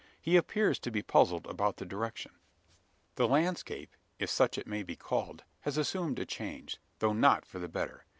He 0.19 0.35
appears 0.35 0.79
to 0.79 0.89
be 0.89 1.03
puzzled 1.03 1.45
about 1.45 1.77
the 1.77 1.85
direction. 1.85 2.31
The 3.17 3.27
landscape 3.27 3.95
if 4.17 4.31
such 4.31 4.57
it 4.57 4.65
may 4.65 4.81
be 4.81 4.95
called 4.95 5.43
has 5.59 5.77
assumed 5.77 6.17
a 6.17 6.25
change; 6.25 6.77
though 6.97 7.13
not 7.13 7.45
for 7.45 7.59
the 7.59 7.69
better. 7.69 8.03